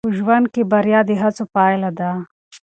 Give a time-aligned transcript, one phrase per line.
[0.07, 2.11] په ژوند کې بریا د هڅو پایله ده.